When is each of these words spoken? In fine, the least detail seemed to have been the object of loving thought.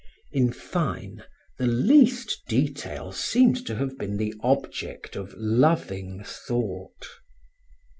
In 0.31 0.51
fine, 0.51 1.25
the 1.59 1.67
least 1.67 2.41
detail 2.47 3.11
seemed 3.11 3.67
to 3.67 3.75
have 3.75 3.99
been 3.99 4.17
the 4.17 4.33
object 4.41 5.15
of 5.15 5.35
loving 5.37 6.23
thought. 6.23 7.05